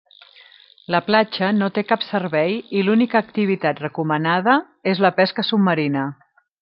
[0.93, 4.57] La platja no té cap servei i l'única activitat recomanada
[4.95, 6.09] és la pesca submarina.